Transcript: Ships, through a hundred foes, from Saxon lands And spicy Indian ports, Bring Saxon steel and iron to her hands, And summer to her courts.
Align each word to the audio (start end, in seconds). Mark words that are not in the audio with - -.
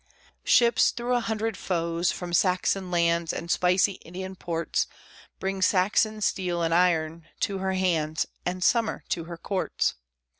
Ships, 0.43 0.89
through 0.89 1.13
a 1.13 1.19
hundred 1.19 1.55
foes, 1.55 2.11
from 2.11 2.33
Saxon 2.33 2.89
lands 2.89 3.31
And 3.31 3.51
spicy 3.51 3.99
Indian 4.03 4.35
ports, 4.35 4.87
Bring 5.39 5.61
Saxon 5.61 6.21
steel 6.21 6.63
and 6.63 6.73
iron 6.73 7.27
to 7.41 7.59
her 7.59 7.73
hands, 7.73 8.25
And 8.43 8.63
summer 8.63 9.03
to 9.09 9.25
her 9.25 9.37
courts. 9.37 9.93